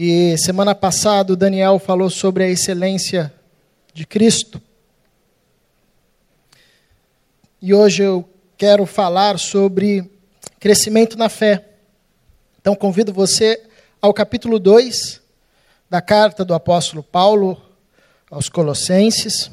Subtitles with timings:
[0.00, 3.34] E semana passada o Daniel falou sobre a excelência
[3.92, 4.62] de Cristo.
[7.60, 8.24] E hoje eu
[8.56, 10.08] quero falar sobre
[10.60, 11.64] crescimento na fé.
[12.60, 13.60] Então convido você
[14.00, 15.20] ao capítulo 2
[15.90, 17.60] da carta do apóstolo Paulo
[18.30, 19.50] aos Colossenses.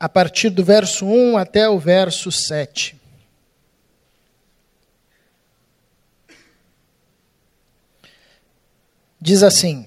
[0.00, 2.98] A partir do verso 1 até o verso 7.
[9.20, 9.86] Diz assim: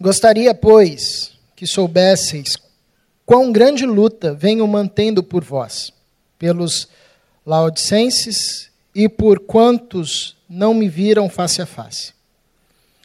[0.00, 2.56] Gostaria, pois, que soubesseis
[3.24, 5.92] quão grande luta venho mantendo por vós,
[6.36, 6.88] pelos
[7.46, 12.12] laodicenses e por quantos não me viram face a face,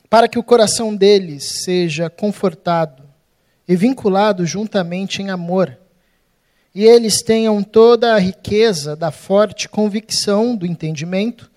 [0.09, 3.02] para que o coração deles seja confortado
[3.67, 5.77] e vinculado juntamente em amor,
[6.75, 11.51] e eles tenham toda a riqueza da forte convicção do entendimento,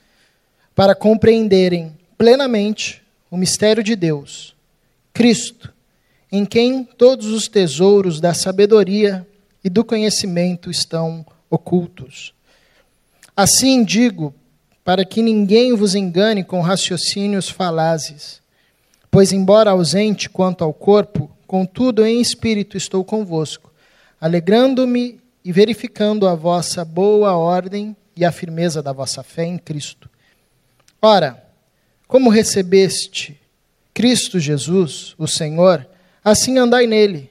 [0.75, 4.55] para compreenderem plenamente o mistério de Deus,
[5.13, 5.73] Cristo,
[6.31, 9.27] em quem todos os tesouros da sabedoria
[9.65, 12.35] e do conhecimento estão ocultos.
[13.35, 14.35] Assim digo,
[14.85, 18.41] para que ninguém vos engane com raciocínios falazes.
[19.11, 23.73] Pois, embora ausente quanto ao corpo, contudo em espírito estou convosco,
[24.21, 30.11] alegrando-me e verificando a vossa boa ordem e a firmeza da vossa fé em Cristo.
[31.01, 31.43] Ora,
[32.09, 33.41] como recebeste
[33.95, 35.87] Cristo Jesus, o Senhor,
[36.25, 37.31] assim andai nele,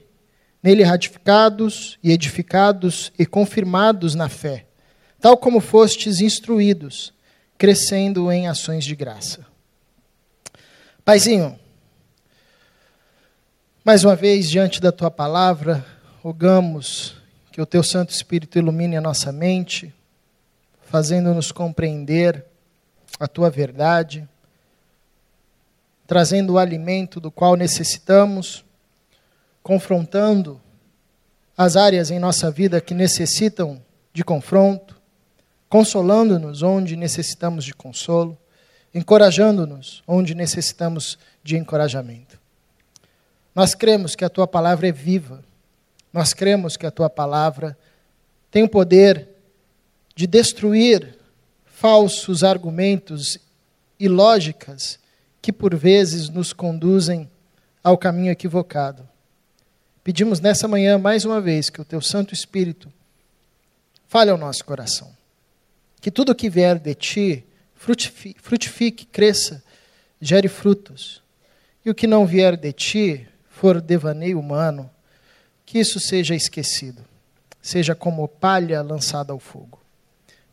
[0.62, 4.66] nele ratificados e edificados e confirmados na fé
[5.20, 7.12] tal como fostes instruídos,
[7.58, 9.46] crescendo em ações de graça.
[11.04, 11.58] Paizinho,
[13.86, 15.86] mais uma vez, diante da tua palavra,
[16.20, 17.14] rogamos
[17.52, 19.94] que o teu Santo Espírito ilumine a nossa mente,
[20.86, 22.44] fazendo-nos compreender
[23.20, 24.28] a tua verdade,
[26.04, 28.64] trazendo o alimento do qual necessitamos,
[29.62, 30.60] confrontando
[31.56, 33.80] as áreas em nossa vida que necessitam
[34.12, 35.00] de confronto,
[35.68, 38.36] consolando-nos onde necessitamos de consolo,
[38.92, 42.45] encorajando-nos onde necessitamos de encorajamento.
[43.56, 45.42] Nós cremos que a tua palavra é viva,
[46.12, 47.74] nós cremos que a tua palavra
[48.50, 49.26] tem o poder
[50.14, 51.16] de destruir
[51.64, 53.38] falsos argumentos
[53.98, 54.98] e lógicas
[55.40, 57.30] que por vezes nos conduzem
[57.82, 59.08] ao caminho equivocado.
[60.04, 62.92] Pedimos nessa manhã mais uma vez que o teu Santo Espírito
[64.06, 65.16] fale ao nosso coração
[65.98, 69.64] que tudo que vier de ti frutifique, frutifique, cresça,
[70.20, 71.22] gere frutos.
[71.82, 74.90] E o que não vier de ti for devaneio humano,
[75.64, 77.02] que isso seja esquecido,
[77.62, 79.80] seja como palha lançada ao fogo.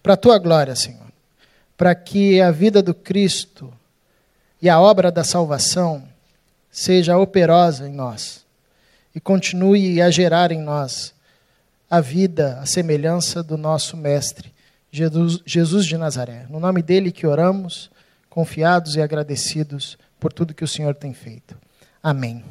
[0.01, 1.11] Para a tua glória, Senhor,
[1.75, 3.73] para que a vida do Cristo
[4.61, 6.07] e a obra da salvação
[6.71, 8.45] seja operosa em nós
[9.13, 11.13] e continue a gerar em nós
[11.89, 14.53] a vida, a semelhança do nosso Mestre
[14.89, 16.45] Jesus, Jesus de Nazaré.
[16.49, 17.91] No nome dele que oramos,
[18.29, 21.57] confiados e agradecidos por tudo que o Senhor tem feito.
[22.01, 22.43] Amém.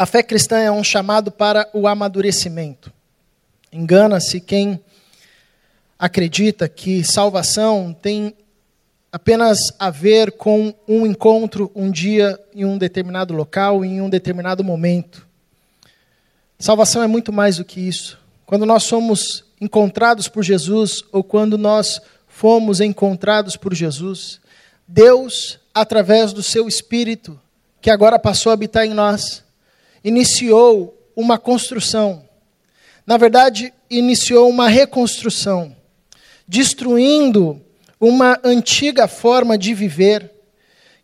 [0.00, 2.90] A fé cristã é um chamado para o amadurecimento.
[3.70, 4.80] Engana-se quem
[5.98, 8.34] acredita que salvação tem
[9.12, 14.64] apenas a ver com um encontro um dia em um determinado local, em um determinado
[14.64, 15.28] momento.
[16.58, 18.18] Salvação é muito mais do que isso.
[18.46, 24.40] Quando nós somos encontrados por Jesus, ou quando nós fomos encontrados por Jesus,
[24.88, 27.38] Deus, através do seu Espírito,
[27.82, 29.44] que agora passou a habitar em nós,
[30.02, 32.24] iniciou uma construção.
[33.06, 35.74] Na verdade, iniciou uma reconstrução,
[36.46, 37.60] destruindo
[38.00, 40.30] uma antiga forma de viver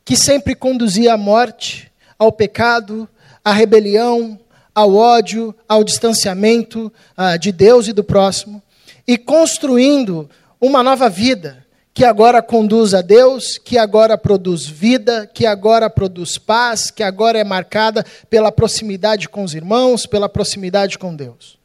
[0.04, 3.08] que sempre conduzia à morte, ao pecado,
[3.44, 4.38] à rebelião,
[4.74, 8.62] ao ódio, ao distanciamento uh, de Deus e do próximo,
[9.06, 11.65] e construindo uma nova vida
[11.96, 17.38] que agora conduz a Deus, que agora produz vida, que agora produz paz, que agora
[17.38, 21.58] é marcada pela proximidade com os irmãos, pela proximidade com Deus.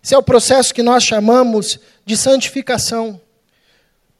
[0.00, 3.20] Esse é o processo que nós chamamos de santificação.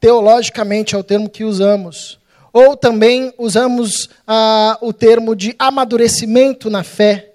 [0.01, 2.19] Teologicamente é o termo que usamos.
[2.53, 7.31] Ou também usamos ah, o termo de amadurecimento na fé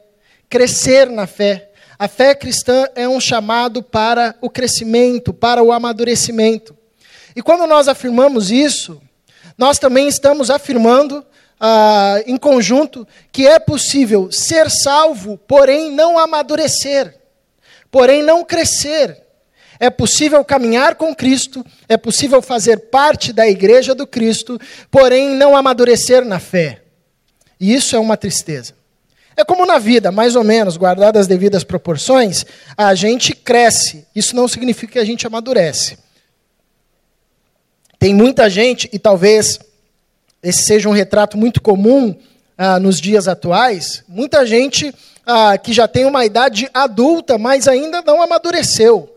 [0.50, 1.72] crescer na fé.
[1.98, 6.76] A fé cristã é um chamado para o crescimento, para o amadurecimento.
[7.36, 9.02] E quando nós afirmamos isso,
[9.58, 11.26] nós também estamos afirmando
[11.60, 17.18] ah, em conjunto que é possível ser salvo, porém não amadurecer,
[17.92, 19.24] porém não crescer.
[19.78, 24.58] É possível caminhar com Cristo, é possível fazer parte da igreja do Cristo,
[24.90, 26.82] porém não amadurecer na fé.
[27.60, 28.74] E isso é uma tristeza.
[29.36, 32.46] É como na vida, mais ou menos, guardadas as devidas proporções,
[32.78, 34.08] a gente cresce.
[34.16, 35.98] Isso não significa que a gente amadurece.
[38.06, 39.60] Tem muita gente, e talvez
[40.44, 42.16] esse seja um retrato muito comum
[42.56, 44.94] ah, nos dias atuais, muita gente
[45.26, 49.10] ah, que já tem uma idade adulta, mas ainda não amadureceu.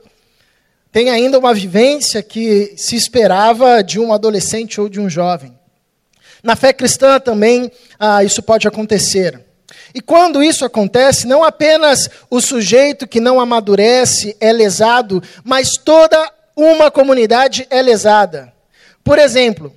[0.91, 5.53] Tem ainda uma vivência que se esperava de um adolescente ou de um jovem.
[6.43, 7.71] Na fé cristã também
[8.01, 9.39] ah, isso pode acontecer.
[9.95, 16.33] E quando isso acontece, não apenas o sujeito que não amadurece é lesado, mas toda
[16.57, 18.57] uma comunidade é lesada.
[19.03, 19.73] Por exemplo,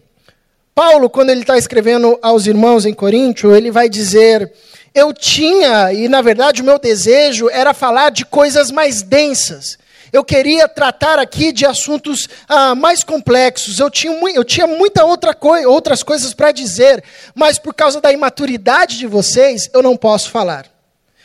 [0.73, 4.51] Paulo, quando ele está escrevendo aos irmãos em Coríntio, ele vai dizer:
[4.95, 9.77] Eu tinha, e na verdade o meu desejo era falar de coisas mais densas.
[10.12, 13.79] Eu queria tratar aqui de assuntos ah, mais complexos.
[13.79, 17.01] Eu tinha, eu tinha muita outra coi outras coisas para dizer,
[17.33, 20.65] mas por causa da imaturidade de vocês, eu não posso falar.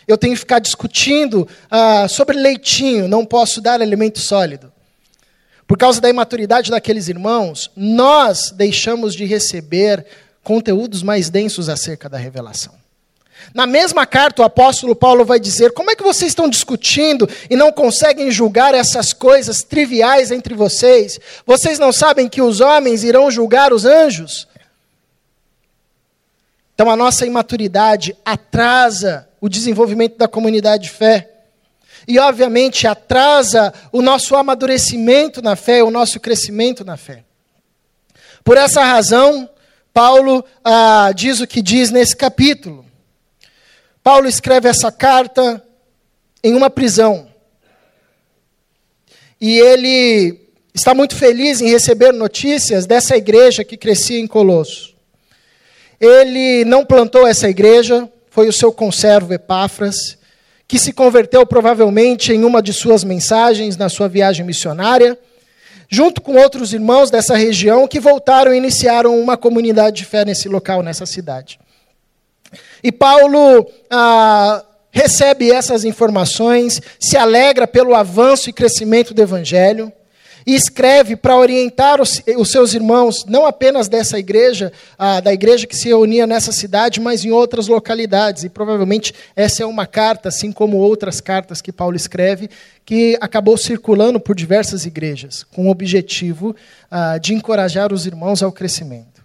[0.06, 4.72] Eu tenho que ficar discutindo ah, sobre leitinho, não posso dar alimento sólido.
[5.66, 10.06] Por causa da imaturidade daqueles irmãos, nós deixamos de receber
[10.42, 12.72] conteúdos mais densos acerca da revelação.
[13.52, 17.56] Na mesma carta, o apóstolo Paulo vai dizer: como é que vocês estão discutindo e
[17.56, 21.18] não conseguem julgar essas coisas triviais entre vocês?
[21.44, 24.48] Vocês não sabem que os homens irão julgar os anjos?
[26.74, 31.36] Então, a nossa imaturidade atrasa o desenvolvimento da comunidade de fé
[32.06, 37.25] e, obviamente, atrasa o nosso amadurecimento na fé, o nosso crescimento na fé.
[38.44, 39.49] Por essa razão,
[39.93, 42.87] Paulo ah, diz o que diz nesse capítulo.
[44.05, 45.61] Paulo escreve essa carta
[46.44, 47.29] em uma prisão.
[49.41, 54.94] E ele está muito feliz em receber notícias dessa igreja que crescia em Colosso.
[56.00, 60.15] Ele não plantou essa igreja, foi o seu conservo Epáfras
[60.68, 65.18] que se converteu provavelmente em uma de suas mensagens na sua viagem missionária,
[65.88, 70.48] junto com outros irmãos dessa região que voltaram e iniciaram uma comunidade de fé nesse
[70.48, 71.60] local, nessa cidade.
[72.82, 79.92] E Paulo ah, recebe essas informações, se alegra pelo avanço e crescimento do evangelho
[80.46, 84.72] e escreve para orientar os, os, seus irmãos, não apenas dessa igreja,
[85.25, 88.44] da igreja que se reunia nessa cidade, mas em outras localidades.
[88.44, 92.48] E provavelmente essa é uma carta, assim como outras cartas que Paulo escreve,
[92.84, 96.54] que acabou circulando por diversas igrejas, com o objetivo
[97.20, 99.16] de encorajar os irmãos ao crescimento.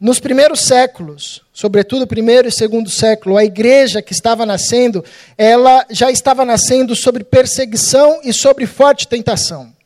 [0.00, 5.04] Nos primeiros séculos, sobretudo primeiro e segundo século, a igreja que estava nascendo,
[5.36, 9.76] ela já estava nascendo sobre perseguição e sobre forte tentação.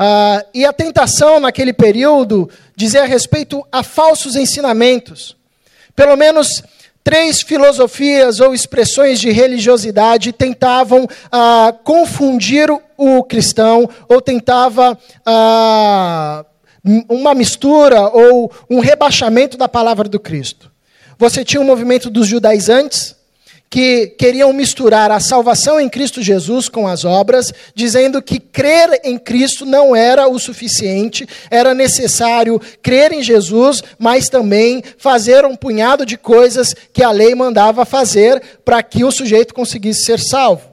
[0.00, 5.36] Ah, e a tentação naquele período dizia respeito a falsos ensinamentos.
[5.96, 6.62] Pelo menos
[7.02, 14.96] três filosofias ou expressões de religiosidade tentavam ah, confundir o cristão ou tentava
[15.26, 16.44] ah,
[17.08, 20.70] uma mistura ou um rebaixamento da palavra do Cristo.
[21.18, 23.16] Você tinha o movimento dos judaizantes,
[23.70, 29.18] que queriam misturar a salvação em Cristo Jesus com as obras, dizendo que crer em
[29.18, 36.06] Cristo não era o suficiente, era necessário crer em Jesus, mas também fazer um punhado
[36.06, 40.68] de coisas que a lei mandava fazer para que o sujeito conseguisse ser salvo.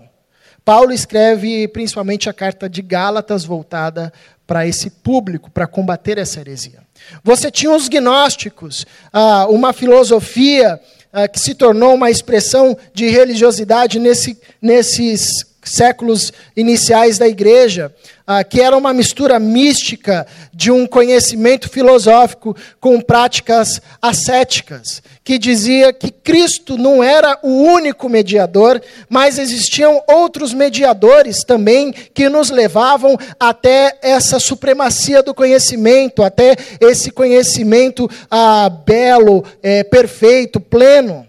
[0.63, 4.11] Paulo escreve principalmente a carta de Gálatas voltada
[4.47, 6.79] para esse público, para combater essa heresia.
[7.23, 10.79] Você tinha os gnósticos, ah, uma filosofia
[11.17, 17.93] ah, que se tornou uma expressão de religiosidade nesse, nesses séculos iniciais da igreja,
[18.27, 25.91] ah, que era uma mistura mística de um conhecimento filosófico com práticas ascéticas, que dizia
[25.91, 33.17] que Cristo não era o único mediador, mas existiam outros mediadores também que nos levavam
[33.39, 41.27] até essa supremacia do conhecimento, até esse conhecimento ah, belo, é, perfeito, pleno.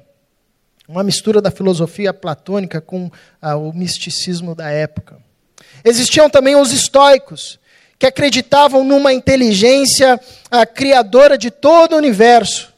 [0.89, 5.19] Uma mistura da filosofia platônica com ah, o misticismo da época.
[5.85, 7.59] Existiam também os estoicos,
[7.99, 12.77] que acreditavam numa inteligência ah, criadora de todo o universo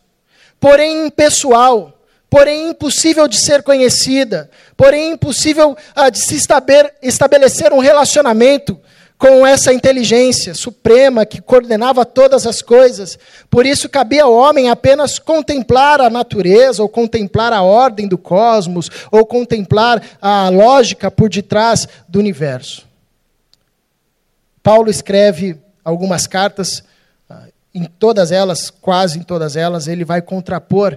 [0.61, 1.99] porém impessoal,
[2.29, 6.37] porém impossível de ser conhecida, porém impossível ah, de se
[7.03, 8.79] estabelecer um relacionamento
[9.19, 13.19] com essa inteligência suprema que coordenava todas as coisas.
[13.51, 18.89] Por isso cabia ao homem apenas contemplar a natureza, ou contemplar a ordem do cosmos,
[19.11, 22.87] ou contemplar a lógica por detrás do universo.
[24.63, 26.85] Paulo escreve algumas cartas,
[27.29, 30.97] ah, em todas elas, quase em todas elas, ele vai contrapor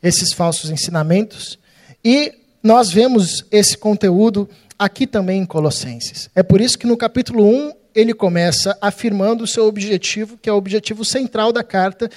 [0.00, 1.58] esses falsos ensinamentos,
[2.04, 2.32] e
[2.62, 6.30] nós vemos esse conteúdo aqui também em Colossenses.
[6.34, 10.52] É por isso que no capítulo 1 ele começa afirmando o seu objetivo, que é
[10.52, 12.10] o objetivo central da carta,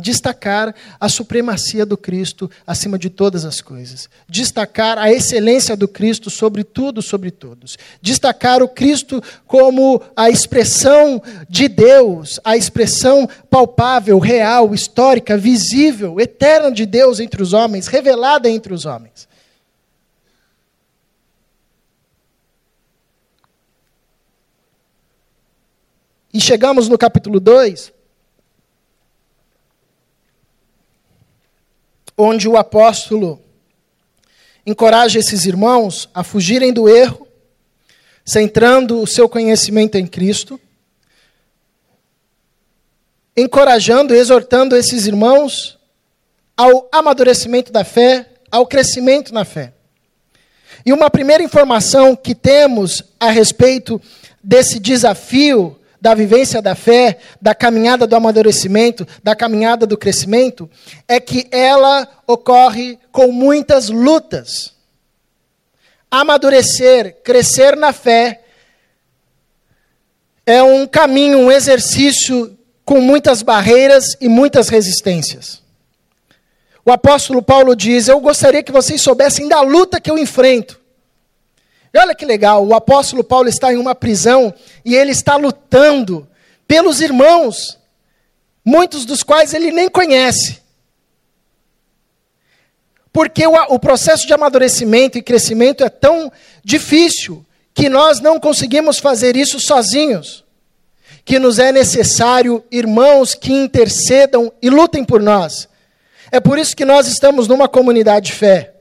[0.00, 4.08] destacar a supremacia do Cristo acima de todas as coisas.
[4.28, 7.76] Destacar a excelência do Cristo sobre tudo, sobre todos.
[8.00, 16.70] Destacar o Cristo como a expressão de Deus, a expressão palpável, real, histórica, visível, eterna
[16.70, 19.26] de Deus entre os homens, revelada entre os homens.
[26.38, 27.92] E chegamos no capítulo 2,
[32.16, 33.42] onde o apóstolo
[34.64, 37.26] encoraja esses irmãos a fugirem do erro,
[38.24, 40.60] centrando o seu conhecimento em Cristo,
[43.36, 45.76] encorajando exortando esses irmãos
[46.56, 49.72] ao amadurecimento da fé, ao crescimento na fé.
[50.86, 54.00] E uma primeira informação que temos a respeito
[54.40, 60.70] desse desafio da vivência da fé, da caminhada do amadurecimento, da caminhada do crescimento,
[61.06, 64.74] é que ela ocorre com muitas lutas.
[66.10, 68.42] Amadurecer, crescer na fé,
[70.46, 75.62] é um caminho, um exercício com muitas barreiras e muitas resistências.
[76.86, 80.80] O apóstolo Paulo diz: Eu gostaria que vocês soubessem da luta que eu enfrento.
[81.92, 84.52] E olha que legal, o apóstolo Paulo está em uma prisão
[84.84, 86.28] e ele está lutando
[86.66, 87.78] pelos irmãos,
[88.64, 90.60] muitos dos quais ele nem conhece.
[93.12, 96.30] Porque o, o processo de amadurecimento e crescimento é tão
[96.62, 100.44] difícil que nós não conseguimos fazer isso sozinhos.
[101.24, 105.68] Que nos é necessário irmãos que intercedam e lutem por nós.
[106.30, 108.74] É por isso que nós estamos numa comunidade de fé.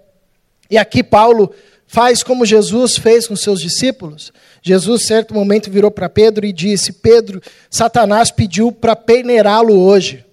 [0.70, 1.54] E aqui Paulo
[1.88, 4.32] faz como Jesus fez com seus discípulos.
[4.62, 7.41] Jesus, certo momento, virou para Pedro e disse: Pedro,
[7.72, 10.25] Satanás pediu para peneirá-lo hoje.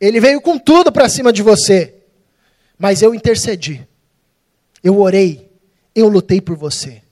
[0.00, 1.94] Ele veio com tudo para cima de você,
[2.78, 3.86] mas eu intercedi,
[4.82, 5.50] eu orei,
[5.92, 7.02] eu lutei por você.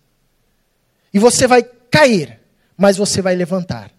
[1.12, 2.38] E você vai cair,
[2.76, 3.90] mas você vai levantar.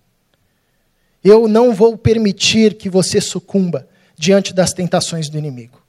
[1.22, 5.82] Eu não vou permitir que você sucumba diante das tentações do inimigo.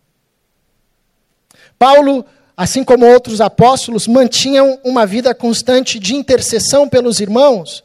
[1.79, 2.27] Paulo
[2.59, 7.85] assim como outros apóstolos, mantinham uma vida constante de intercessão pelos irmãos,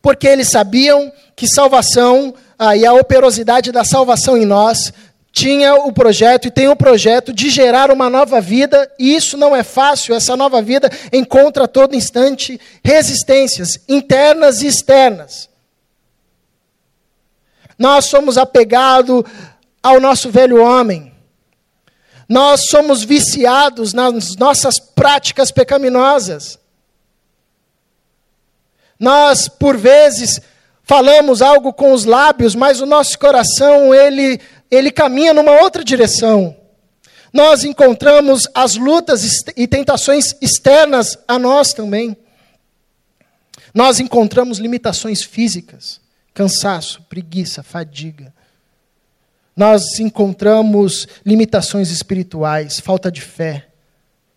[0.00, 4.92] porque eles sabiam que salvação ah, e a operosidade da salvação em nós
[5.32, 9.54] tinha o projeto e tem o projeto de gerar uma nova vida, e isso não
[9.54, 15.48] é fácil, essa nova vida encontra a todo instante resistências internas e externas.
[17.76, 19.24] Nós somos apegados
[19.82, 21.07] ao nosso velho homem,
[22.28, 26.58] nós somos viciados nas nossas práticas pecaminosas.
[29.00, 30.38] Nós, por vezes,
[30.82, 34.38] falamos algo com os lábios, mas o nosso coração, ele,
[34.70, 36.54] ele caminha numa outra direção.
[37.32, 42.14] Nós encontramos as lutas e tentações externas a nós também.
[43.72, 46.00] Nós encontramos limitações físicas,
[46.34, 48.34] cansaço, preguiça, fadiga
[49.58, 53.66] nós encontramos limitações espirituais, falta de fé,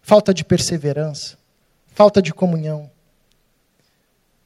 [0.01, 1.37] falta de perseverança,
[1.93, 2.90] falta de comunhão.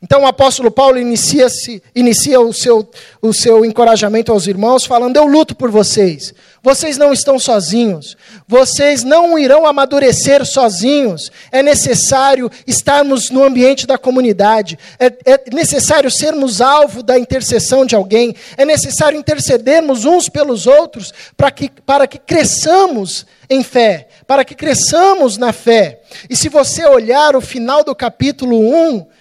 [0.02, 1.48] Então o apóstolo Paulo inicia,
[1.96, 2.88] inicia o, seu,
[3.22, 9.04] o seu encorajamento aos irmãos, falando: Eu luto por vocês, vocês não estão sozinhos, vocês
[9.04, 11.32] não irão amadurecer sozinhos.
[11.50, 17.96] É necessário estarmos no ambiente da comunidade, é, é necessário sermos alvo da intercessão de
[17.96, 24.44] alguém, é necessário intercedermos uns pelos outros para que, para que cresçamos em fé, para
[24.44, 26.02] que cresçamos na fé.
[26.30, 29.15] E se você olhar o final do capítulo 1,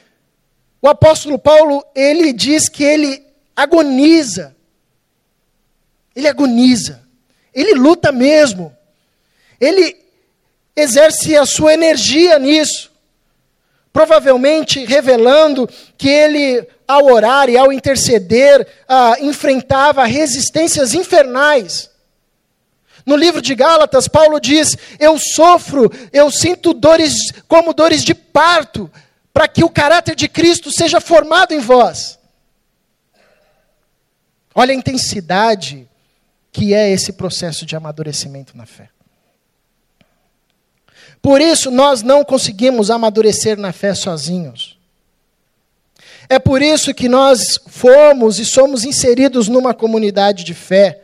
[0.85, 3.25] o apóstolo Paulo, ele diz que ele
[3.57, 4.55] agoniza.
[6.15, 7.01] Ele agoniza.
[7.55, 8.71] Ele luta mesmo.
[9.59, 9.97] Ele
[10.77, 12.93] exerce a sua energia nisso.
[13.95, 21.89] Provavelmente revelando que ele, ao orar e ao interceder, ah, enfrentava resistências infernais.
[23.07, 27.15] No livro de Gálatas, Paulo diz: Eu sofro, eu sinto dores
[27.49, 28.91] como dores de parto,
[29.35, 32.17] para que o caráter de Cristo seja formado em vós.
[34.55, 35.89] Olha a intensidade
[36.53, 38.89] que é esse processo de amadurecimento na fé.
[41.21, 44.79] Por isso, nós não conseguimos amadurecer na fé sozinhos.
[46.29, 51.04] É por isso que nós fomos e somos inseridos numa comunidade de fé.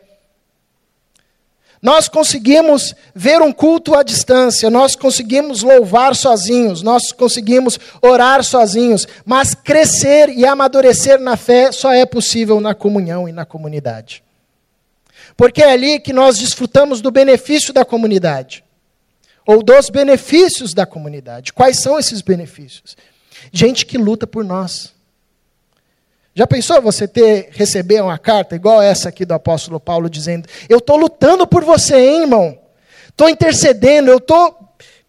[1.82, 9.08] Nós conseguimos ver um culto à distância, nós conseguimos louvar sozinhos, nós conseguimos orar sozinhos,
[9.24, 14.22] mas crescer e amadurecer na fé só é possível na comunhão e na comunidade.
[15.38, 18.62] Porque é ali que nós desfrutamos do benefício da comunidade,
[19.46, 21.50] ou dos benefícios da comunidade.
[21.50, 22.94] Quais são esses benefícios?
[23.50, 24.92] Gente que luta por nós.
[26.34, 30.78] Já pensou você ter receber uma carta igual essa aqui do apóstolo Paulo dizendo: "Eu
[30.78, 32.58] estou lutando por você, hein, irmão?
[33.08, 34.56] Estou intercedendo, eu estou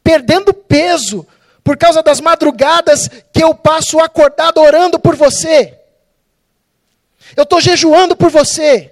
[0.04, 1.26] perdendo peso
[1.64, 5.78] por causa das madrugadas que eu passo acordado orando por você.
[7.36, 8.92] Eu estou jejuando por você.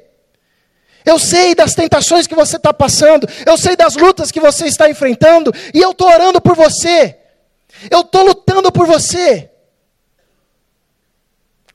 [1.06, 4.90] Eu sei das tentações que você está passando, eu sei das lutas que você está
[4.90, 7.18] enfrentando, e eu estou orando por você.
[7.90, 9.50] Eu estou lutando por você.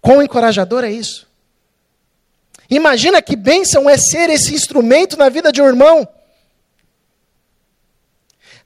[0.04, 1.26] Quão encorajador é isso?
[2.68, 6.06] Imagina que bênção é ser esse instrumento na vida de um irmão.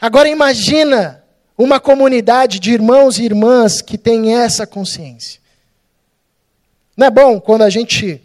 [0.01, 1.23] Agora imagina
[1.57, 5.41] uma comunidade de irmãos e irmãs que tem essa consciência.
[6.97, 8.21] Não é bom quando a gente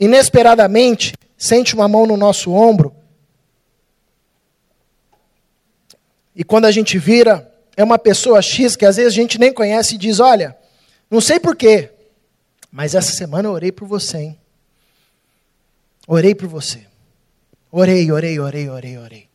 [0.00, 2.92] inesperadamente sente uma mão no nosso ombro
[6.34, 9.52] e quando a gente vira é uma pessoa X que às vezes a gente nem
[9.52, 10.58] conhece e diz: Olha,
[11.10, 11.90] não sei porquê,
[12.70, 14.40] mas essa semana eu orei por você, hein?
[16.06, 16.86] Orei por você.
[17.70, 19.28] Orei, orei, orei, orei, orei.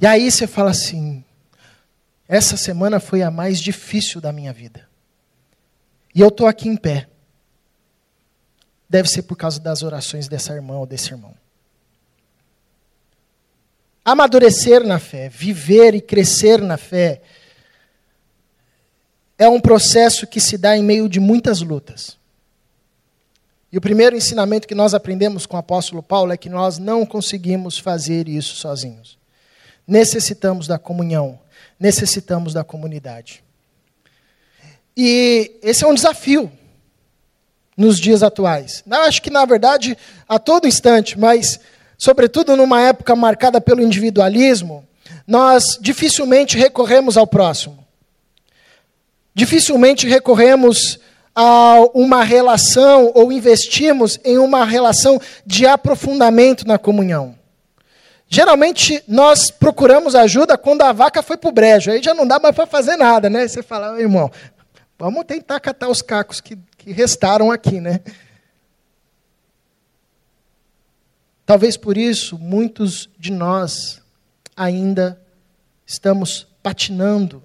[0.00, 1.24] E aí você fala assim:
[2.28, 4.88] essa semana foi a mais difícil da minha vida.
[6.14, 7.08] E eu estou aqui em pé.
[8.88, 11.34] Deve ser por causa das orações dessa irmã ou desse irmão.
[14.04, 17.22] Amadurecer na fé, viver e crescer na fé,
[19.38, 22.16] é um processo que se dá em meio de muitas lutas.
[23.72, 27.04] E o primeiro ensinamento que nós aprendemos com o apóstolo Paulo é que nós não
[27.04, 29.18] conseguimos fazer isso sozinhos.
[29.86, 31.40] Necessitamos da comunhão,
[31.78, 33.42] necessitamos da comunidade.
[34.96, 36.50] E esse é um desafio
[37.76, 38.84] nos dias atuais.
[38.88, 41.58] Eu acho que, na verdade, a todo instante, mas,
[41.98, 44.86] sobretudo numa época marcada pelo individualismo,
[45.26, 47.83] nós dificilmente recorremos ao próximo.
[49.34, 50.98] Dificilmente recorremos
[51.34, 57.34] a uma relação ou investimos em uma relação de aprofundamento na comunhão.
[58.28, 62.38] Geralmente nós procuramos ajuda quando a vaca foi para o brejo, aí já não dá
[62.38, 63.46] mais para fazer nada, né?
[63.46, 64.30] Você fala, irmão,
[64.98, 68.00] vamos tentar catar os cacos que, que restaram aqui, né?
[71.44, 74.00] Talvez por isso muitos de nós
[74.56, 75.20] ainda
[75.84, 77.42] estamos patinando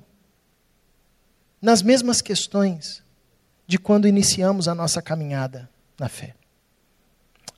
[1.61, 3.03] nas mesmas questões
[3.67, 5.69] de quando iniciamos a nossa caminhada
[5.99, 6.33] na fé.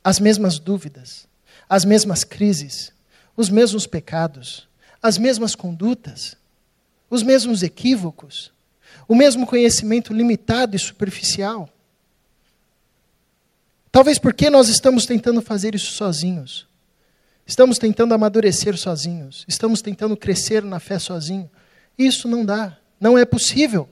[0.04, 1.28] As mesmas dúvidas,
[1.70, 2.92] as mesmas crises,
[3.38, 4.68] os mesmos pecados,
[5.02, 6.36] as mesmas condutas,
[7.10, 8.52] os mesmos equívocos,
[9.08, 11.70] o mesmo conhecimento limitado e superficial.
[13.92, 16.68] Talvez porque nós estamos tentando fazer isso sozinhos.
[17.46, 19.44] Estamos tentando amadurecer sozinhos.
[19.48, 21.50] Estamos tentando crescer na fé sozinho.
[21.98, 22.78] Isso não dá.
[23.02, 23.90] Não é possível.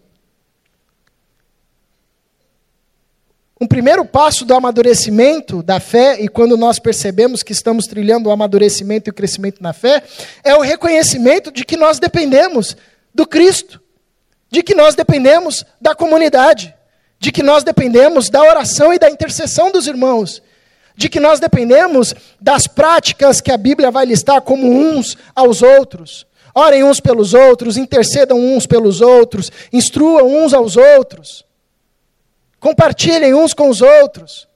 [3.59, 8.31] Um primeiro passo do amadurecimento da fé, e quando nós percebemos que estamos trilhando o
[8.31, 10.03] amadurecimento e o crescimento na fé,
[10.43, 12.77] é o reconhecimento de que nós dependemos
[13.13, 13.81] do Cristo,
[14.49, 16.73] de que nós dependemos da comunidade,
[17.19, 20.41] de que nós dependemos da oração e da intercessão dos irmãos,
[20.95, 26.28] de que nós dependemos das práticas que a Bíblia vai listar como uns aos outros,
[26.53, 31.45] Orem uns pelos outros, intercedam uns pelos outros, instruam uns aos outros.
[32.59, 34.47] Compartilhem uns com os outros.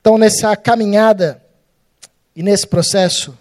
[0.00, 1.42] Então, nessa caminhada
[2.34, 3.36] e nesse processo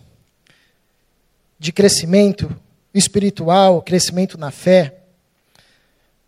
[1.58, 2.54] de crescimento
[2.94, 4.96] espiritual, crescimento na fé,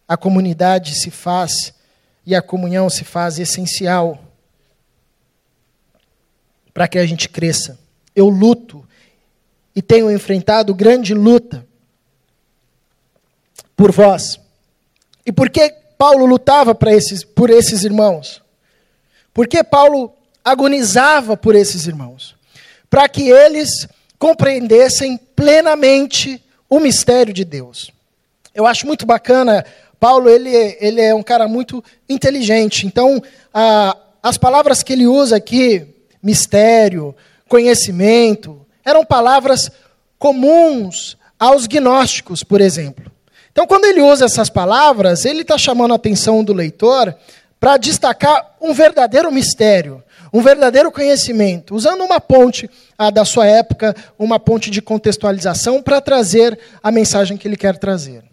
[0.08, 1.74] a comunidade se faz
[2.26, 4.29] e a comunhão se faz essencial
[6.80, 7.78] para que a gente cresça.
[8.16, 8.88] Eu luto
[9.76, 11.68] e tenho enfrentado grande luta
[13.76, 14.40] por vós.
[15.26, 18.42] E por que Paulo lutava esses, por esses irmãos?
[19.34, 22.34] Por que Paulo agonizava por esses irmãos?
[22.90, 23.86] Para que eles
[24.18, 27.92] compreendessem plenamente o mistério de Deus.
[28.56, 29.66] Eu acho muito bacana,
[30.00, 33.22] Paulo ele, ele é um cara muito inteligente, então
[33.54, 37.16] a, as palavras que ele usa aqui, mistério,
[37.48, 39.72] conhecimento, eram palavras
[40.18, 43.12] comuns aos gnósticos, por exemplo.
[43.52, 47.16] Então, quando ele usa essas palavras, ele está chamando a atenção do leitor
[47.60, 52.70] para destacar um verdadeiro mistério, um verdadeiro conhecimento, usando uma ponte
[53.14, 58.24] da sua época, uma ponte de contextualização para trazer a mensagem que ele quer trazer.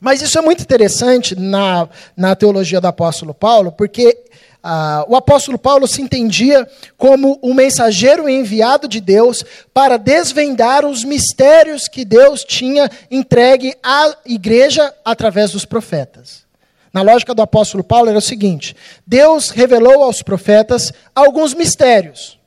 [0.00, 4.24] Mas isso é muito interessante na, na teologia do apóstolo Paulo, porque
[4.62, 11.04] ah, o apóstolo Paulo se entendia como um mensageiro enviado de Deus para desvendar os
[11.04, 16.46] mistérios que Deus tinha entregue à igreja através dos profetas.
[16.92, 18.74] Na lógica do apóstolo Paulo era o seguinte:
[19.06, 22.38] Deus revelou aos profetas alguns mistérios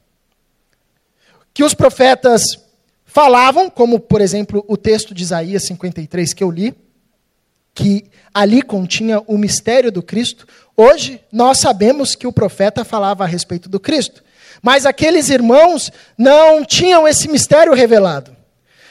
[1.53, 2.43] que os profetas
[3.05, 6.73] falavam, como por exemplo o texto de Isaías 53 que eu li,
[7.73, 10.47] que ali continha o mistério do Cristo.
[10.83, 14.23] Hoje nós sabemos que o profeta falava a respeito do Cristo,
[14.63, 18.35] mas aqueles irmãos não tinham esse mistério revelado.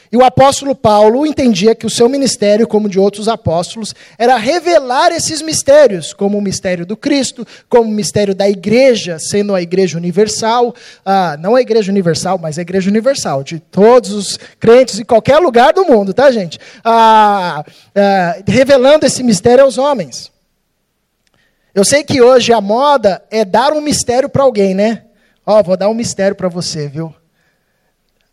[0.09, 5.11] E o apóstolo Paulo entendia que o seu ministério, como de outros apóstolos, era revelar
[5.11, 9.97] esses mistérios, como o mistério do Cristo, como o mistério da igreja, sendo a igreja
[9.97, 10.73] universal,
[11.05, 15.39] ah, não a igreja universal, mas a igreja universal, de todos os crentes em qualquer
[15.39, 16.57] lugar do mundo, tá, gente?
[16.85, 20.31] Ah, ah, revelando esse mistério aos homens.
[21.73, 25.05] Eu sei que hoje a moda é dar um mistério para alguém, né?
[25.45, 27.15] Ó, oh, vou dar um mistério para você, viu?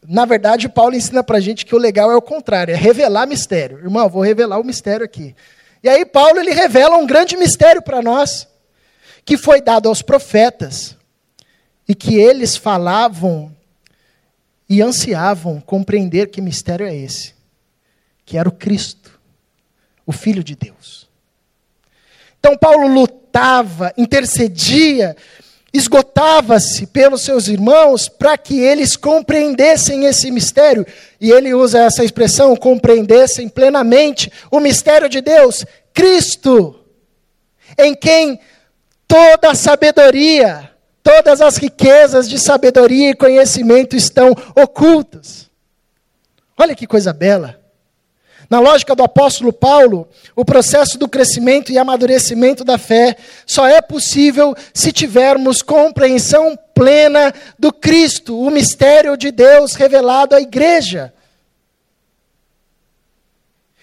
[0.07, 3.27] Na verdade, Paulo ensina para a gente que o legal é o contrário, é revelar
[3.27, 3.79] mistério.
[3.79, 5.37] Irmão, vou revelar o mistério aqui.
[5.83, 8.49] E aí Paulo ele revela um grande mistério para nós,
[9.25, 10.97] que foi dado aos profetas,
[11.87, 13.55] e que eles falavam
[14.69, 17.35] e ansiavam compreender que mistério é esse,
[18.25, 19.19] que era o Cristo,
[20.05, 21.09] o Filho de Deus.
[22.39, 22.89] Então Paulo
[23.39, 25.17] lutava, intercedia
[25.73, 30.85] esgotava-se pelos seus irmãos para que eles compreendessem esse mistério.
[31.21, 36.75] E ele usa essa expressão, compreendessem plenamente o mistério de Deus, Cristo,
[37.77, 38.41] em quem
[39.07, 40.71] toda a sabedoria,
[41.03, 45.51] todas as riquezas de sabedoria e conhecimento estão ocultas.
[46.57, 47.58] Olha que coisa bela.
[48.51, 53.15] Na lógica do apóstolo Paulo, o processo do crescimento e amadurecimento da fé
[53.47, 60.41] só é possível se tivermos compreensão plena do Cristo, o mistério de Deus revelado à
[60.41, 61.13] igreja.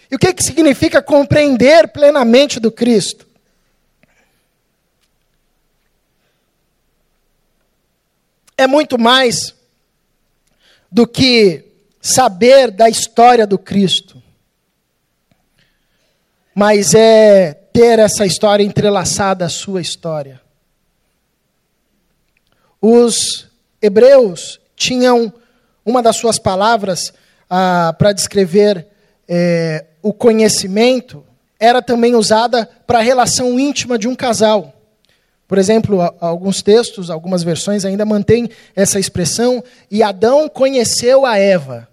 [0.10, 3.28] E o que, que significa compreender plenamente do Cristo?
[8.58, 9.54] É muito mais
[10.92, 11.66] do que
[12.02, 14.25] saber da história do Cristo
[16.56, 20.40] mas é ter essa história entrelaçada à sua história.
[22.82, 23.48] Os
[23.82, 25.34] hebreus tinham
[25.86, 27.14] uma das suas palavras
[27.50, 28.88] ah, para descrever
[29.28, 31.26] é, o conhecimento,
[31.60, 34.74] era também usada para a relação íntima de um casal.
[35.48, 41.88] Por exemplo, alguns textos, algumas versões ainda mantêm essa expressão, e Adão conheceu a Eva.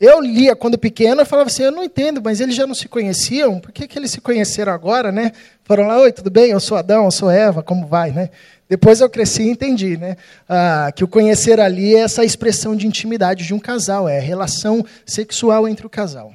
[0.00, 2.86] Eu lia quando pequeno e falava assim, eu não entendo, mas eles já não se
[2.86, 5.32] conheciam, por que, que eles se conheceram agora, né?
[5.64, 6.52] Foram lá, oi, tudo bem?
[6.52, 8.30] Eu sou Adão, eu sou Eva, como vai, né?
[8.68, 10.16] Depois eu cresci e entendi, né?
[10.48, 14.22] Ah, que o conhecer ali é essa expressão de intimidade de um casal, é a
[14.22, 16.32] relação sexual entre o casal.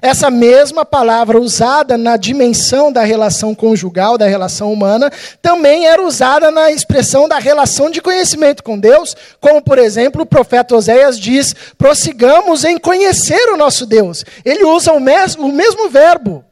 [0.00, 5.10] Essa mesma palavra usada na dimensão da relação conjugal, da relação humana,
[5.40, 10.26] também era usada na expressão da relação de conhecimento com Deus, como, por exemplo, o
[10.26, 14.24] profeta Oséias diz: prossigamos em conhecer o nosso Deus.
[14.44, 16.44] Ele usa o mesmo, o mesmo verbo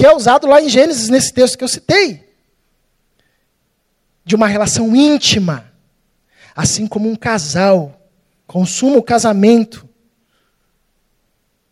[0.00, 2.26] que é usado lá em Gênesis, nesse texto que eu citei.
[4.24, 5.70] De uma relação íntima,
[6.56, 8.00] assim como um casal
[8.46, 9.86] consuma o casamento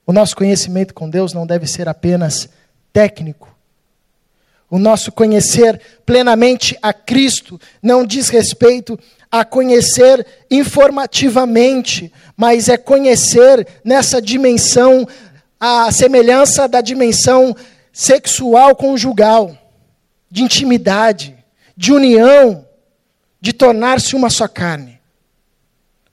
[0.08, 2.48] o nosso conhecimento com Deus não deve ser apenas
[2.94, 3.54] técnico.
[4.70, 8.98] O nosso conhecer plenamente a Cristo não diz respeito
[9.30, 15.06] a conhecer informativamente, mas é conhecer nessa dimensão,
[15.60, 17.54] a semelhança da dimensão
[17.92, 19.54] sexual conjugal,
[20.30, 21.36] de intimidade,
[21.76, 22.66] de união,
[23.38, 24.98] de tornar-se uma só carne.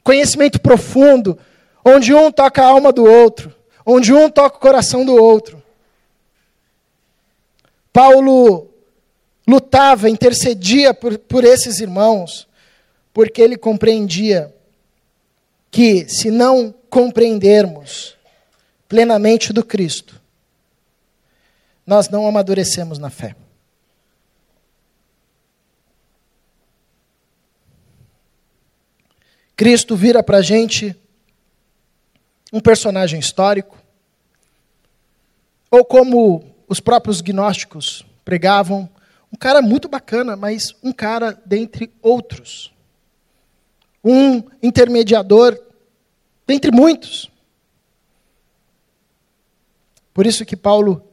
[0.04, 1.40] Conhecimento profundo,
[1.86, 5.62] onde um toca a alma do outro, onde um toca o coração do outro.
[7.94, 8.70] Paulo
[9.48, 12.48] lutava, intercedia por, por esses irmãos,
[13.14, 14.54] porque ele compreendia
[15.70, 18.18] que, se não compreendermos
[18.90, 20.22] plenamente do Cristo,
[21.86, 23.36] nós não amadurecemos na fé.
[29.56, 30.96] Cristo vira para a gente
[32.56, 33.78] um personagem histórico,
[35.70, 38.90] ou como os próprios gnósticos pregavam,
[39.30, 42.72] um cara muito bacana, mas um cara dentre outros.
[44.02, 45.60] Um intermediador
[46.48, 47.30] dentre muitos.
[50.14, 51.06] Por isso que Paulo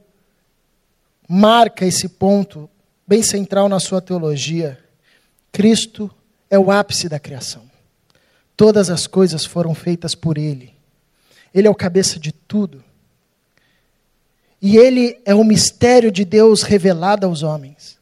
[1.27, 2.69] marca esse ponto
[3.05, 4.81] bem central na sua teologia.
[5.51, 6.09] Cristo
[6.49, 7.69] é o ápice da criação.
[8.55, 10.73] Todas as coisas foram feitas por Ele.
[11.53, 12.83] Ele é o cabeça de tudo.
[14.61, 17.99] E Ele é o mistério de Deus revelado aos homens.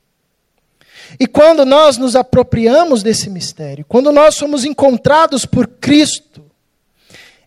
[1.20, 6.44] E quando nós nos apropriamos desse mistério, quando nós somos encontrados por Cristo,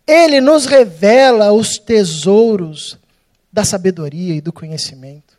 [0.07, 2.99] Ele nos revela os tesouros
[3.53, 5.39] da sabedoria e do conhecimento.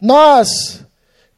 [0.00, 0.80] Nós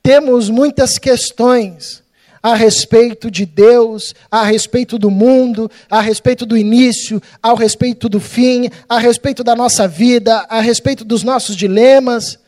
[0.02, 2.02] temos muitas questões
[2.42, 8.20] a respeito de Deus, a respeito do mundo, a respeito do início, a respeito do
[8.20, 12.38] fim, a respeito da nossa vida, a respeito dos nossos dilemas.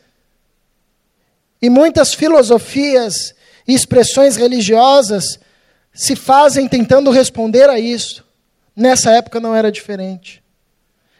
[1.61, 3.35] E muitas filosofias
[3.67, 5.39] e expressões religiosas
[5.93, 8.25] se fazem tentando responder a isso.
[8.75, 10.41] Nessa época não era diferente.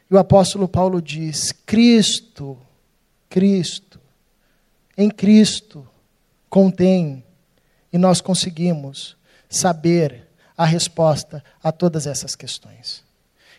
[0.09, 2.57] E o apóstolo Paulo diz: Cristo,
[3.29, 3.99] Cristo,
[4.97, 5.87] em Cristo
[6.49, 7.23] contém
[7.91, 9.15] e nós conseguimos
[9.49, 10.27] saber
[10.57, 13.03] a resposta a todas essas questões.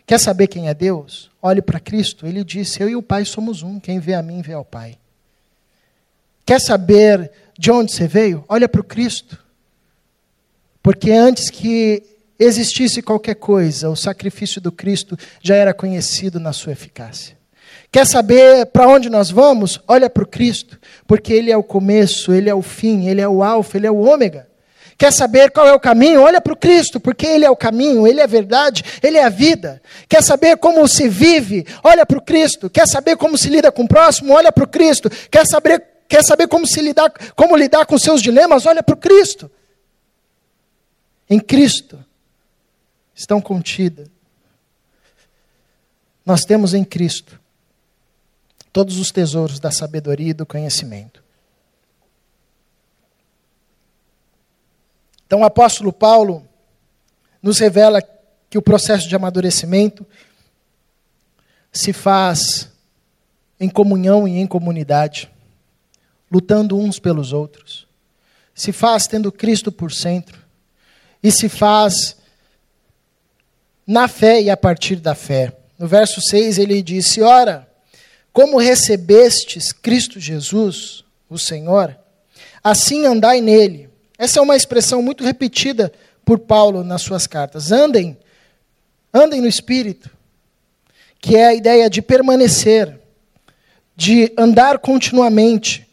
[0.06, 1.30] Quer saber quem é Deus?
[1.40, 2.26] Olhe para Cristo.
[2.26, 3.78] Ele disse: Eu e o Pai somos um.
[3.78, 4.98] Quem vê a mim, vê ao Pai.
[6.44, 8.44] Quer saber de onde você veio?
[8.48, 9.38] Olha para o Cristo.
[10.82, 12.02] Porque antes que
[12.38, 17.36] existisse qualquer coisa, o sacrifício do Cristo já era conhecido na sua eficácia.
[17.92, 19.78] Quer saber para onde nós vamos?
[19.86, 23.28] Olha para o Cristo, porque Ele é o começo, Ele é o fim, Ele é
[23.28, 24.48] o Alfa, Ele é o Ômega.
[24.96, 26.22] Quer saber qual é o caminho?
[26.22, 29.24] Olha para o Cristo, porque Ele é o caminho, Ele é a verdade, Ele é
[29.24, 29.82] a vida.
[30.08, 31.66] Quer saber como se vive?
[31.84, 32.70] Olha para o Cristo.
[32.70, 34.32] Quer saber como se lida com o próximo?
[34.32, 35.10] Olha para o Cristo.
[35.30, 38.64] Quer saber, quer saber como, se lidar, como lidar com seus dilemas?
[38.64, 39.50] Olha para o Cristo.
[41.28, 42.02] Em Cristo
[43.14, 44.08] estão contidas.
[46.24, 47.41] Nós temos em Cristo
[48.72, 51.22] todos os tesouros da sabedoria e do conhecimento.
[55.26, 56.46] Então, o apóstolo Paulo
[57.42, 58.02] nos revela
[58.48, 60.06] que o processo de amadurecimento
[61.72, 62.70] se faz
[63.58, 65.30] em comunhão e em comunidade,
[66.30, 67.86] lutando uns pelos outros.
[68.54, 70.42] Se faz tendo Cristo por centro.
[71.22, 72.16] E se faz
[73.86, 75.56] na fé e a partir da fé.
[75.78, 77.71] No verso 6 ele disse: Ora,
[78.32, 81.96] como recebestes Cristo Jesus, o Senhor,
[82.62, 83.90] assim andai nele.
[84.16, 85.92] Essa é uma expressão muito repetida
[86.24, 87.72] por Paulo nas suas cartas.
[87.72, 88.16] Andem,
[89.12, 90.10] andem no Espírito,
[91.20, 92.98] que é a ideia de permanecer,
[93.94, 95.86] de andar continuamente,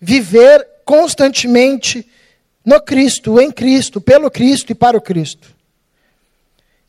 [0.00, 2.06] viver constantemente
[2.64, 5.51] no Cristo, em Cristo, pelo Cristo e para o Cristo.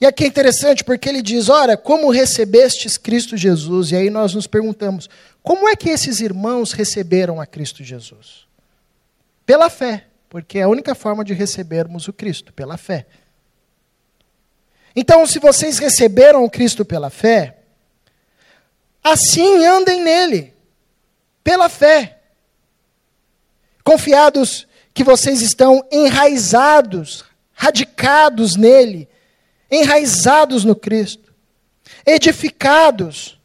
[0.03, 3.91] E aqui é interessante porque ele diz: Ora, como recebestes Cristo Jesus?
[3.91, 5.09] E aí nós nos perguntamos:
[5.41, 8.45] como é que esses irmãos receberam a Cristo Jesus?
[9.45, 13.05] Pela fé, porque é a única forma de recebermos o Cristo, pela fé.
[14.93, 17.59] Então, se vocês receberam o Cristo pela fé,
[19.01, 20.53] assim andem nele,
[21.41, 22.19] pela fé.
[23.85, 29.07] Confiados que vocês estão enraizados, radicados nele,
[29.73, 31.33] enraizados no Cristo,
[32.05, 33.39] edificados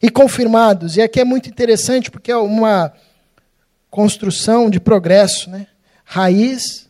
[0.00, 0.96] e confirmados.
[0.96, 2.92] E aqui é muito interessante porque é uma
[3.90, 5.66] construção de progresso, né?
[6.04, 6.88] Raiz,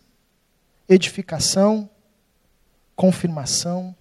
[0.88, 1.88] edificação,
[2.96, 3.94] confirmação.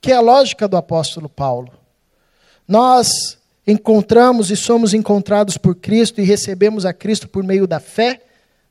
[0.00, 1.72] Que é a lógica do apóstolo Paulo.
[2.66, 8.20] Nós encontramos e somos encontrados por Cristo e recebemos a Cristo por meio da fé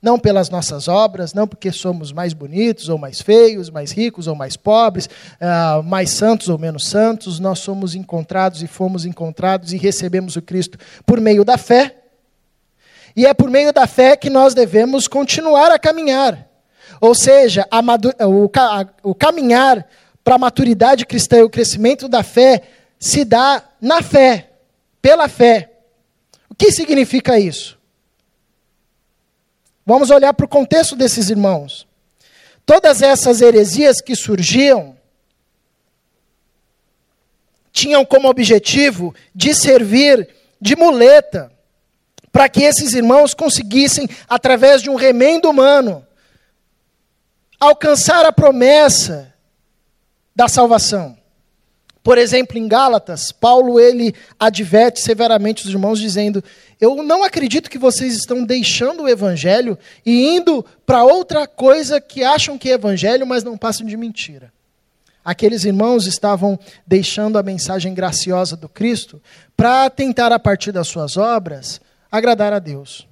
[0.01, 4.35] não pelas nossas obras, não porque somos mais bonitos ou mais feios, mais ricos ou
[4.35, 5.07] mais pobres,
[5.39, 10.41] uh, mais santos ou menos santos, nós somos encontrados e fomos encontrados e recebemos o
[10.41, 11.95] Cristo por meio da fé.
[13.15, 16.47] E é por meio da fé que nós devemos continuar a caminhar.
[16.99, 19.85] Ou seja, o, a, o caminhar
[20.23, 22.61] para a maturidade cristã e o crescimento da fé
[22.99, 24.49] se dá na fé,
[25.01, 25.71] pela fé.
[26.49, 27.80] O que significa isso?
[29.85, 31.87] Vamos olhar para o contexto desses irmãos.
[32.65, 34.95] todas essas heresias que surgiam
[37.71, 41.51] tinham como objetivo de servir de muleta
[42.31, 46.05] para que esses irmãos conseguissem, através de um remendo humano,
[47.59, 49.33] alcançar a promessa
[50.33, 51.17] da salvação.
[52.01, 56.43] Por exemplo, em Gálatas, Paulo ele adverte severamente os irmãos dizendo:
[56.81, 62.23] "Eu não acredito que vocês estão deixando o evangelho e indo para outra coisa que
[62.23, 64.51] acham que é evangelho, mas não passam de mentira."
[65.23, 69.21] Aqueles irmãos estavam deixando a mensagem graciosa do Cristo
[69.55, 71.79] para tentar a partir das suas obras
[72.11, 73.07] agradar a Deus.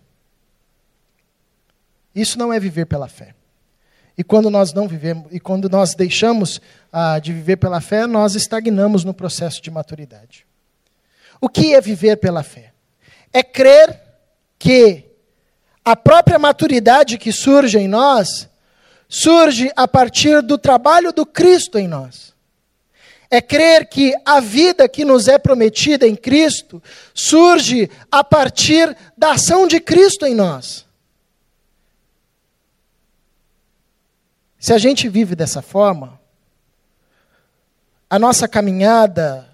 [2.13, 3.35] Isso não é viver pela fé.
[4.17, 6.59] E quando nós não vivemos, e quando nós deixamos
[6.91, 10.45] ah, de viver pela fé, nós estagnamos no processo de maturidade.
[11.39, 12.68] O que é viver pela fé?
[13.31, 14.01] É crer
[14.57, 15.05] que
[15.83, 18.49] a própria maturidade que surge em nós
[19.07, 22.33] surge a partir do trabalho do Cristo em nós.
[23.31, 26.81] É crer que a vida que nos é prometida em Cristo
[27.13, 30.85] surge a partir da ação de Cristo em nós.
[34.59, 36.19] Se a gente vive dessa forma,
[38.09, 39.47] a nossa caminhada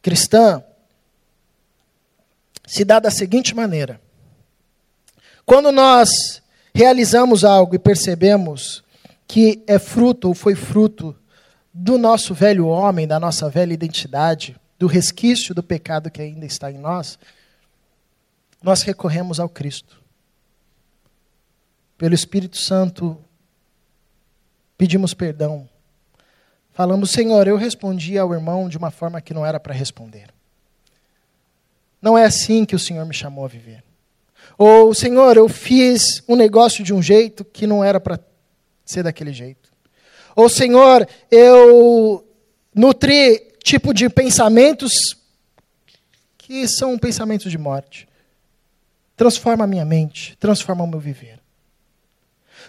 [0.00, 0.64] cristã
[2.72, 4.00] se dá da seguinte maneira:
[5.44, 6.42] quando nós
[6.74, 8.82] realizamos algo e percebemos
[9.28, 11.14] que é fruto ou foi fruto
[11.70, 16.72] do nosso velho homem, da nossa velha identidade, do resquício do pecado que ainda está
[16.72, 17.18] em nós,
[18.62, 20.00] nós recorremos ao Cristo.
[21.98, 23.22] Pelo Espírito Santo,
[24.78, 25.68] pedimos perdão.
[26.72, 30.32] Falamos, Senhor, eu respondi ao irmão de uma forma que não era para responder.
[32.02, 33.84] Não é assim que o Senhor me chamou a viver.
[34.58, 38.18] Ou, Senhor, eu fiz um negócio de um jeito que não era para
[38.84, 39.70] ser daquele jeito.
[40.34, 42.26] Ou, Senhor, eu
[42.74, 45.16] nutri tipo de pensamentos
[46.36, 48.08] que são pensamentos de morte.
[49.16, 51.38] Transforma a minha mente, transforma o meu viver.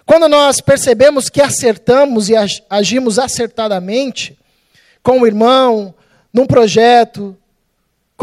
[0.06, 2.34] Quando nós percebemos que acertamos e
[2.69, 4.38] agimos acertadamente
[5.02, 5.96] com o irmão,
[6.32, 7.38] num projeto,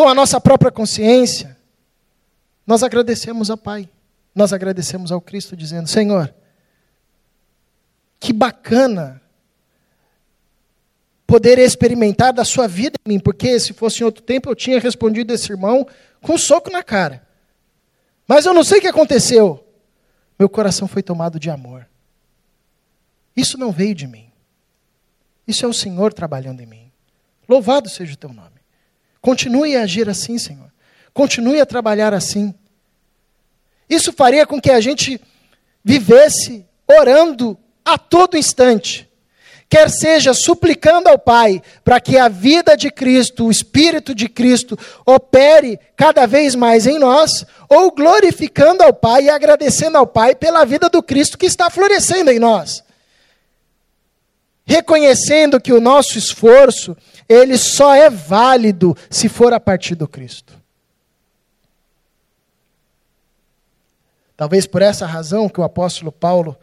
[0.00, 1.58] com a nossa própria consciência,
[2.66, 3.86] nós agradecemos ao Pai,
[4.34, 6.34] nós agradecemos ao Cristo, dizendo: Senhor,
[8.18, 9.20] que bacana
[11.26, 14.80] poder experimentar da sua vida em mim, porque se fosse em outro tempo eu tinha
[14.80, 15.86] respondido esse irmão
[16.22, 17.28] com um soco na cara.
[18.26, 19.62] Mas eu não sei o que aconteceu.
[20.38, 21.86] Meu coração foi tomado de amor.
[23.36, 24.32] Isso não veio de mim.
[25.46, 26.90] Isso é o Senhor trabalhando em mim.
[27.46, 28.59] Louvado seja o teu nome.
[29.20, 30.70] Continue a agir assim, Senhor.
[31.12, 32.54] Continue a trabalhar assim.
[33.88, 35.20] Isso faria com que a gente
[35.84, 39.08] vivesse orando a todo instante,
[39.68, 44.78] quer seja suplicando ao Pai para que a vida de Cristo, o Espírito de Cristo,
[45.04, 50.64] opere cada vez mais em nós, ou glorificando ao Pai e agradecendo ao Pai pela
[50.64, 52.84] vida do Cristo que está florescendo em nós.
[54.64, 56.96] Reconhecendo que o nosso esforço,
[57.30, 60.60] ele só é válido se for a partir do Cristo.
[64.36, 66.58] Talvez por essa razão que o apóstolo Paulo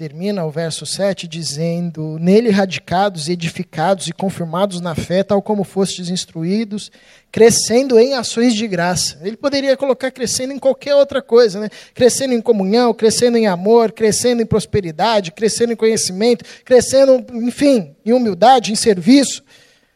[0.00, 6.08] termina o verso 7 dizendo: Nele radicados, edificados e confirmados na fé, tal como fostes
[6.08, 6.90] instruídos,
[7.30, 9.18] crescendo em ações de graça.
[9.20, 11.68] Ele poderia colocar crescendo em qualquer outra coisa, né?
[11.92, 18.14] Crescendo em comunhão, crescendo em amor, crescendo em prosperidade, crescendo em conhecimento, crescendo, enfim, em
[18.14, 19.44] humildade, em serviço,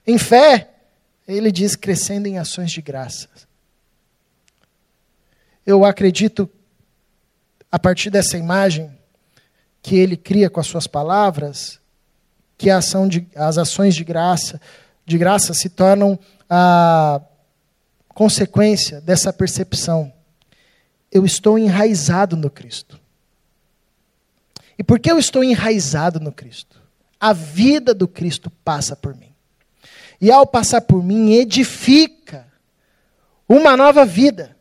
[0.06, 0.68] em fé.
[1.26, 3.26] Ele diz crescendo em ações de graça.
[5.64, 6.46] Eu acredito,
[7.72, 8.93] a partir dessa imagem,
[9.84, 11.78] que ele cria com as suas palavras,
[12.56, 14.58] que ação de, as ações de graça,
[15.04, 16.18] de graça se tornam
[16.48, 17.20] a
[18.08, 20.10] consequência dessa percepção.
[21.12, 22.98] Eu estou enraizado no Cristo.
[24.78, 26.80] E por que eu estou enraizado no Cristo?
[27.20, 29.34] A vida do Cristo passa por mim.
[30.18, 32.46] E ao passar por mim, edifica
[33.46, 34.56] uma nova vida.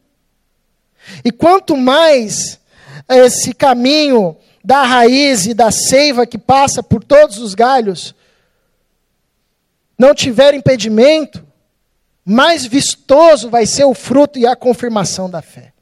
[1.24, 2.60] E quanto mais
[3.08, 8.16] esse caminho da raiz e da seiva que passa por todos os galhos
[9.98, 11.46] não tiver impedimento,
[12.26, 15.74] mais vistoso vai ser o fruto e a confirmação da fé.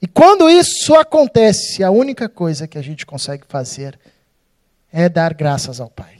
[0.00, 3.98] E quando isso acontece, a única coisa que a gente consegue fazer
[4.92, 6.18] é dar graças ao Pai,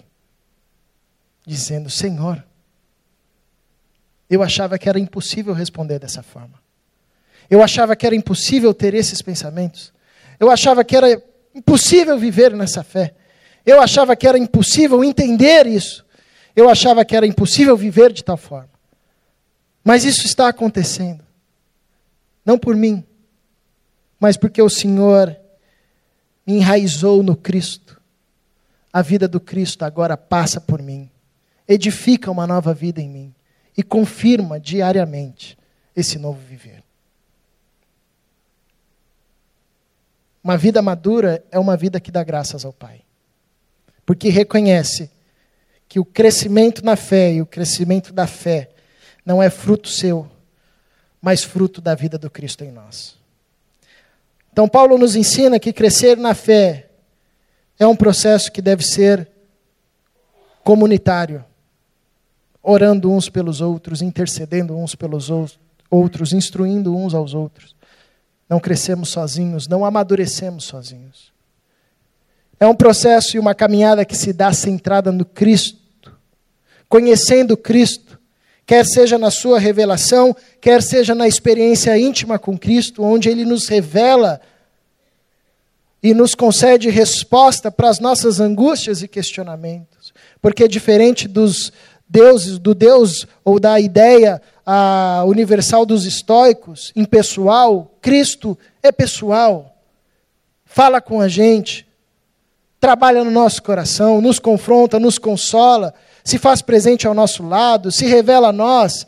[1.45, 2.45] dizendo: Senhor,
[4.31, 6.61] eu achava que era impossível responder dessa forma.
[7.51, 9.93] Eu achava que era impossível ter esses pensamentos.
[10.39, 11.23] Eu achava que era
[11.55, 13.15] impossível viver nessa fé.
[13.65, 16.05] Eu achava que era impossível entender isso.
[16.55, 18.71] Eu achava que era impossível viver de tal forma.
[19.85, 21.25] Mas isso está acontecendo.
[22.45, 23.05] Não por mim,
[24.19, 25.37] mas porque o Senhor
[26.47, 28.01] me enraizou no Cristo.
[28.93, 31.11] A vida do Cristo agora passa por mim,
[31.67, 33.35] edifica uma nova vida em mim
[33.77, 35.57] e confirma diariamente
[35.97, 36.82] esse novo viver.
[40.43, 43.03] Uma vida madura é uma vida que dá graças ao Pai,
[44.05, 45.11] porque reconhece
[45.89, 48.71] que o crescimento na fé e o crescimento da fé
[49.25, 50.29] não é fruto seu,
[51.21, 53.17] mas fruto da vida do Cristo em nós.
[54.53, 56.89] Então, Paulo nos ensina que crescer na fé
[57.79, 59.29] é um processo que deve ser
[60.65, 61.45] comunitário,
[62.63, 65.31] orando uns pelos outros, intercedendo uns pelos
[65.91, 67.75] outros, instruindo uns aos outros.
[68.53, 71.33] Não crescemos sozinhos, não amadurecemos sozinhos.
[72.61, 76.13] É um processo e uma caminhada que se dá centrada no Cristo,
[76.87, 78.21] conhecendo Cristo,
[78.67, 83.69] quer seja na sua revelação, quer seja na experiência íntima com Cristo, onde Ele nos
[83.69, 84.39] revela
[86.03, 90.13] e nos concede resposta para as nossas angústias e questionamentos.
[90.43, 91.73] Porque diferente dos
[92.07, 99.77] deuses, do Deus ou da ideia a, universal dos estoicos, impessoal, Cristo é pessoal.
[100.65, 101.87] Fala com a gente,
[102.81, 105.95] trabalha no nosso coração, nos confronta, nos consola
[106.25, 109.07] se faz presente ao nosso lado, se revela a nós,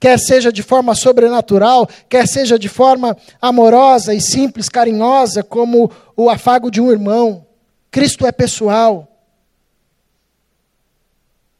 [0.00, 6.30] quer seja de forma sobrenatural, quer seja de forma amorosa e simples, carinhosa, como o
[6.30, 7.46] afago de um irmão.
[7.90, 9.08] Cristo é pessoal.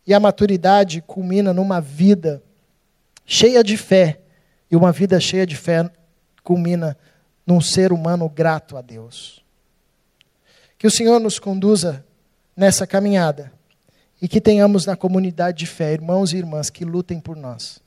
[0.07, 2.43] E a maturidade culmina numa vida
[3.25, 4.21] cheia de fé,
[4.71, 5.89] e uma vida cheia de fé
[6.43, 6.97] culmina
[7.47, 9.45] num ser humano grato a Deus.
[10.79, 12.05] Que o Senhor nos conduza
[12.57, 13.53] nessa caminhada
[14.21, 17.81] e que tenhamos na comunidade de fé irmãos e irmãs que lutem por nós.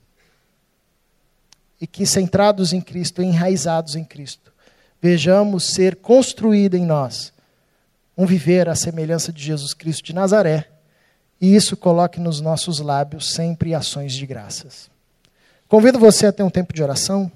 [1.80, 4.52] E que, centrados em Cristo, enraizados em Cristo,
[5.00, 7.32] vejamos ser construído em nós
[8.16, 10.68] um viver à semelhança de Jesus Cristo de Nazaré,
[11.40, 14.90] e isso coloque nos nossos lábios sempre ações de graças.
[15.68, 17.30] Convido você a ter um tempo de oração.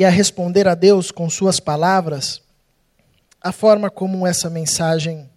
[0.00, 2.40] e a responder a Deus com suas palavras,
[3.38, 5.28] a forma como essa mensagem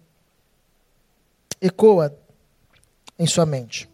[1.60, 2.16] ecoa
[3.18, 3.86] em sua mente.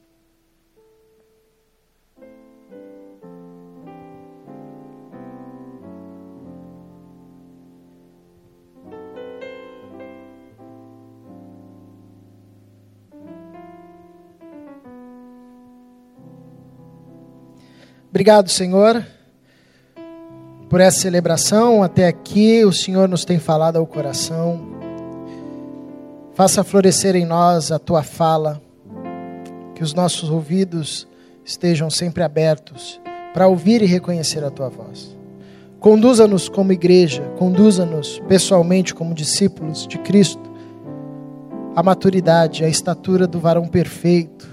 [18.10, 19.04] Obrigado, Senhor
[20.70, 21.82] por essa celebração.
[21.82, 24.70] Até aqui o Senhor nos tem falado ao coração.
[26.32, 28.62] Faça florescer em nós a tua fala,
[29.74, 31.06] que os nossos ouvidos
[31.44, 33.00] estejam sempre abertos
[33.34, 35.14] para ouvir e reconhecer a tua voz.
[35.80, 40.50] Conduza-nos como igreja, conduza-nos pessoalmente como discípulos de Cristo
[41.74, 44.48] à maturidade, à estatura do varão perfeito.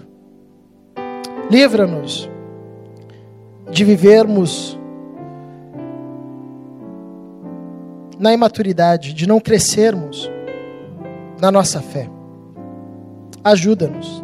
[1.50, 2.30] Livra-nos
[3.70, 4.78] de vivermos
[8.20, 10.30] na imaturidade, de não crescermos
[11.40, 12.10] na nossa fé.
[13.44, 14.24] Ajuda-nos,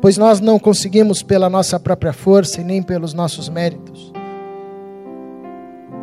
[0.00, 4.12] pois nós não conseguimos pela nossa própria força e nem pelos nossos méritos.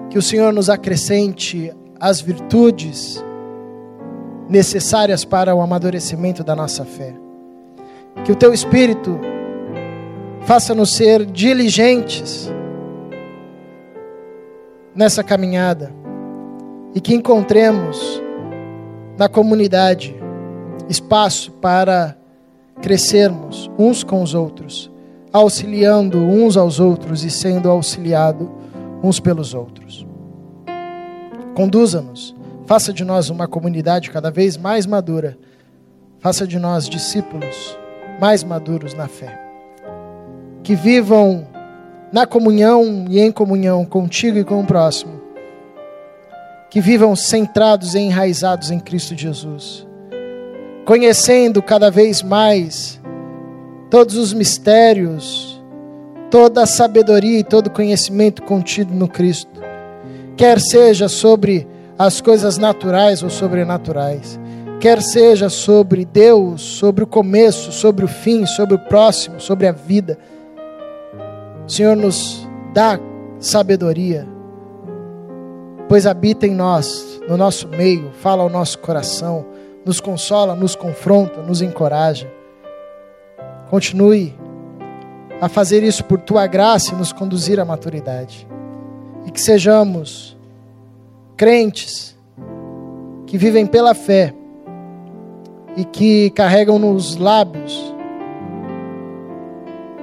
[0.09, 3.23] Que o Senhor nos acrescente as virtudes
[4.49, 7.15] necessárias para o amadurecimento da nossa fé.
[8.25, 9.17] Que o Teu Espírito
[10.43, 12.51] faça-nos ser diligentes
[14.95, 15.91] nessa caminhada
[16.93, 18.21] e que encontremos
[19.17, 20.15] na comunidade
[20.89, 22.17] espaço para
[22.81, 24.91] crescermos uns com os outros,
[25.31, 28.51] auxiliando uns aos outros e sendo auxiliado
[29.03, 30.05] uns pelos outros.
[31.53, 32.35] Conduza-nos,
[32.65, 35.37] faça de nós uma comunidade cada vez mais madura,
[36.19, 37.77] faça de nós discípulos
[38.19, 39.50] mais maduros na fé,
[40.63, 41.47] que vivam
[42.11, 45.21] na comunhão e em comunhão contigo e com o próximo.
[46.69, 49.85] Que vivam centrados e enraizados em Cristo Jesus,
[50.85, 52.99] conhecendo cada vez mais
[53.89, 55.61] todos os mistérios,
[56.29, 59.61] toda a sabedoria e todo o conhecimento contido no Cristo,
[60.37, 61.67] quer seja sobre
[61.99, 64.39] as coisas naturais ou sobrenaturais,
[64.79, 69.73] quer seja sobre Deus, sobre o começo, sobre o fim, sobre o próximo, sobre a
[69.73, 70.17] vida.
[71.71, 72.99] Senhor nos dá
[73.39, 74.27] sabedoria,
[75.87, 79.45] pois habita em nós, no nosso meio, fala ao nosso coração,
[79.85, 82.29] nos consola, nos confronta, nos encoraja.
[83.69, 84.35] Continue
[85.39, 88.45] a fazer isso por tua graça e nos conduzir à maturidade.
[89.25, 90.37] E que sejamos
[91.37, 92.17] crentes
[93.27, 94.33] que vivem pela fé
[95.77, 97.95] e que carregam nos lábios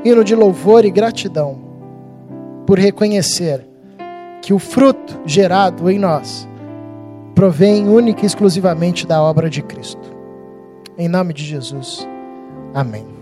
[0.04, 1.58] hino de louvor e gratidão
[2.66, 3.66] por reconhecer
[4.42, 6.48] que o fruto gerado em nós
[7.34, 10.16] provém única e exclusivamente da obra de Cristo.
[10.96, 12.06] Em nome de Jesus.
[12.74, 13.17] Amém.